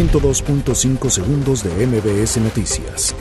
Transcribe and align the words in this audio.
102.5 0.00 1.10
segundos 1.10 1.62
de 1.62 1.86
MBS 1.86 2.38
Noticias. 2.38 3.14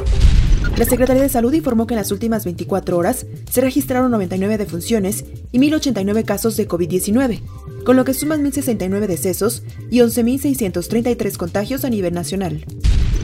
La 0.77 0.85
Secretaría 0.85 1.23
de 1.23 1.27
Salud 1.27 1.51
informó 1.51 1.85
que 1.85 1.93
en 1.93 1.97
las 1.97 2.13
últimas 2.13 2.45
24 2.45 2.97
horas 2.97 3.25
se 3.51 3.59
registraron 3.59 4.11
99 4.11 4.57
defunciones 4.57 5.25
y 5.51 5.59
1.089 5.59 6.23
casos 6.23 6.55
de 6.55 6.69
COVID-19, 6.69 7.41
con 7.83 7.97
lo 7.97 8.05
que 8.05 8.13
suman 8.13 8.45
1.069 8.45 9.07
decesos 9.07 9.63
y 9.91 9.99
11.633 9.99 11.35
contagios 11.35 11.83
a 11.83 11.89
nivel 11.89 12.13
nacional. 12.13 12.63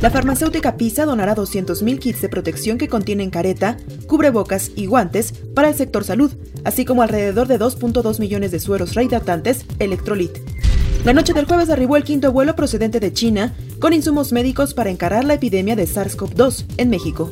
La 0.01 0.11
farmacéutica 0.11 0.75
PISA 0.75 1.05
donará 1.05 1.33
200.000 1.33 1.99
kits 1.99 2.21
de 2.21 2.27
protección 2.27 2.77
que 2.77 2.89
contienen 2.89 3.29
careta, 3.29 3.77
cubrebocas 4.07 4.71
y 4.75 4.87
guantes 4.87 5.31
para 5.31 5.69
el 5.69 5.75
sector 5.75 6.03
salud, 6.03 6.33
así 6.65 6.83
como 6.83 7.03
alrededor 7.03 7.47
de 7.47 7.57
2.2 7.57 8.19
millones 8.19 8.51
de 8.51 8.59
sueros 8.59 8.95
rehidratantes 8.95 9.65
Electrolit. 9.79 10.54
La 11.05 11.13
noche 11.13 11.33
del 11.33 11.45
jueves 11.45 11.69
arribó 11.69 11.97
el 11.97 12.03
quinto 12.03 12.31
vuelo 12.31 12.55
procedente 12.55 12.99
de 12.99 13.13
China 13.13 13.53
con 13.77 13.93
insumos 13.93 14.31
médicos 14.31 14.73
para 14.73 14.89
encarar 14.89 15.23
la 15.23 15.35
epidemia 15.35 15.75
de 15.75 15.85
SARS-CoV-2 15.85 16.65
en 16.77 16.89
México. 16.89 17.31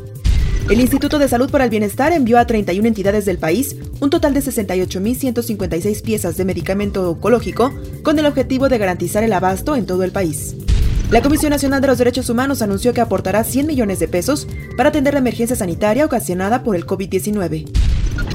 El 0.69 0.79
Instituto 0.79 1.17
de 1.17 1.27
Salud 1.27 1.49
para 1.49 1.63
el 1.63 1.71
Bienestar 1.71 2.13
envió 2.13 2.37
a 2.37 2.45
31 2.45 2.87
entidades 2.87 3.25
del 3.25 3.39
país 3.39 3.75
un 3.99 4.11
total 4.11 4.35
de 4.35 4.41
68.156 4.41 6.03
piezas 6.03 6.37
de 6.37 6.45
medicamento 6.45 7.09
oncológico 7.09 7.73
con 8.03 8.19
el 8.19 8.27
objetivo 8.27 8.69
de 8.69 8.77
garantizar 8.77 9.23
el 9.23 9.33
abasto 9.33 9.75
en 9.75 9.87
todo 9.87 10.03
el 10.03 10.11
país. 10.11 10.55
La 11.09 11.23
Comisión 11.23 11.49
Nacional 11.49 11.81
de 11.81 11.87
los 11.87 11.97
Derechos 11.97 12.29
Humanos 12.29 12.61
anunció 12.61 12.93
que 12.93 13.01
aportará 13.01 13.43
100 13.43 13.65
millones 13.65 13.97
de 13.97 14.07
pesos 14.07 14.47
para 14.77 14.89
atender 14.89 15.15
la 15.15 15.19
emergencia 15.19 15.55
sanitaria 15.55 16.05
ocasionada 16.05 16.61
por 16.61 16.75
el 16.75 16.85
COVID-19. 16.85 17.65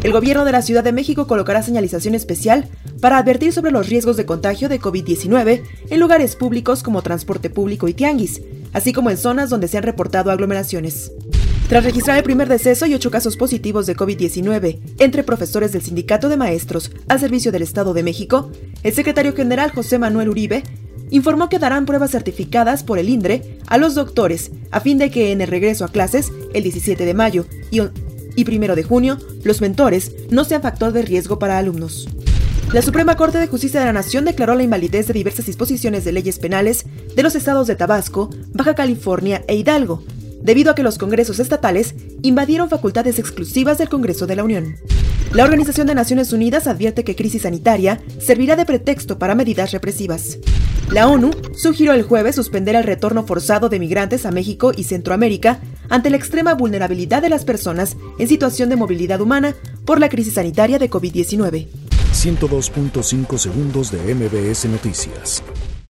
El 0.03 0.13
gobierno 0.13 0.45
de 0.45 0.53
la 0.53 0.63
Ciudad 0.63 0.85
de 0.85 0.93
México 0.93 1.27
colocará 1.27 1.63
señalización 1.63 2.15
especial 2.15 2.69
para 3.01 3.19
advertir 3.19 3.53
sobre 3.53 3.73
los 3.73 3.89
riesgos 3.89 4.17
de 4.17 4.27
contagio 4.27 4.69
de 4.69 4.81
COVID-19 4.81 5.63
en 5.91 6.01
lugares 6.01 6.37
públicos 6.37 6.83
como 6.83 7.03
transporte 7.03 7.51
público 7.51 7.89
y 7.89 7.95
tianguis, 7.95 8.43
así 8.73 8.93
como 8.93 9.11
en 9.11 9.17
zonas 9.17 9.51
donde 9.51 9.69
se 9.69 9.77
han 9.77 9.83
reportado 9.83 10.31
aglomeraciones. 10.31 11.13
Tras 11.69 11.85
registrar 11.85 12.17
el 12.17 12.25
primer 12.25 12.49
deceso 12.49 12.87
y 12.87 12.95
ocho 12.95 13.11
casos 13.11 13.37
positivos 13.37 13.87
de 13.87 13.97
COVID-19 13.97 14.79
entre 14.99 15.23
profesores 15.23 15.73
del 15.73 15.83
Sindicato 15.83 16.29
de 16.29 16.39
Maestros 16.39 16.91
al 17.09 17.21
servicio 17.21 17.53
del 17.53 17.63
Estado 17.63 17.93
de 17.93 18.03
México, 18.03 18.51
el 18.83 18.95
secretario 18.95 19.35
general 19.35 19.73
José 19.73 19.99
Manuel 19.99 20.31
Uribe 20.31 20.63
informó 21.11 21.49
que 21.49 21.59
darán 21.59 21.87
pruebas 21.87 22.13
certificadas 22.13 22.85
por 22.85 22.99
el 22.99 23.09
INDRE 23.09 23.59
a 23.67 23.79
los 23.79 23.95
doctores 23.95 24.51
a 24.71 24.81
fin 24.81 24.99
de 24.99 25.11
que 25.11 25.33
en 25.33 25.41
el 25.41 25.49
regreso 25.49 25.85
a 25.85 25.89
clases 25.89 26.33
el 26.55 26.63
17 26.63 27.05
de 27.05 27.15
mayo 27.15 27.45
y, 27.71 27.81
y 28.39 28.57
1 28.57 28.77
de 28.77 28.83
junio 28.85 29.19
los 29.43 29.61
mentores 29.61 30.13
no 30.31 30.45
sean 30.45 30.63
factor 30.63 30.93
de 30.93 31.03
riesgo 31.03 31.39
para 31.39 31.59
alumnos. 31.59 32.09
La 32.73 32.83
Suprema 32.83 33.17
Corte 33.17 33.39
de 33.39 33.49
Justicia 33.49 33.81
de 33.81 33.87
la 33.87 33.93
Nación 33.93 34.25
declaró 34.25 34.55
la 34.55 34.63
invalidez 34.63 35.09
de 35.09 35.15
diversas 35.15 35.47
disposiciones 35.47 36.05
de 36.05 36.13
leyes 36.13 36.39
penales 36.39 36.85
de 37.17 37.23
los 37.23 37.35
estados 37.35 37.67
de 37.67 37.75
Tabasco, 37.75 38.31
Baja 38.53 38.75
California 38.75 39.43
e 39.49 39.57
Hidalgo, 39.57 40.05
debido 40.41 40.71
a 40.71 40.75
que 40.75 40.83
los 40.85 40.99
congresos 40.99 41.41
estatales 41.41 41.95
invadieron 42.23 42.69
facultades 42.69 43.19
exclusivas 43.19 43.79
del 43.79 43.89
Congreso 43.89 44.27
de 44.27 44.37
la 44.37 44.45
Unión. 44.45 44.77
La 45.33 45.45
Organización 45.45 45.87
de 45.87 45.95
Naciones 45.95 46.33
Unidas 46.33 46.67
advierte 46.67 47.05
que 47.05 47.17
crisis 47.17 47.43
sanitaria 47.43 48.01
servirá 48.21 48.55
de 48.55 48.67
pretexto 48.67 49.19
para 49.19 49.35
medidas 49.35 49.73
represivas. 49.73 50.39
La 50.91 51.07
ONU 51.07 51.31
sugirió 51.55 51.93
el 51.93 52.03
jueves 52.03 52.37
suspender 52.37 52.77
el 52.77 52.85
retorno 52.85 53.27
forzado 53.27 53.69
de 53.69 53.79
migrantes 53.79 54.25
a 54.25 54.31
México 54.31 54.73
y 54.75 54.85
Centroamérica 54.85 55.61
ante 55.89 56.11
la 56.11 56.17
extrema 56.17 56.55
vulnerabilidad 56.55 57.23
de 57.23 57.29
las 57.29 57.45
personas 57.45 57.97
en 58.19 58.29
situación 58.29 58.69
de 58.69 58.77
movilidad 58.77 59.21
humana 59.21 59.55
por 59.85 60.01
la 60.01 60.09
crisis 60.09 60.35
sanitaria 60.35 60.79
de 60.79 60.91
COVID-19. 60.91 61.67
102.5 62.13 63.39
segundos 63.39 63.93
de 63.93 64.15
MBS 64.15 64.65
Noticias. 64.67 65.43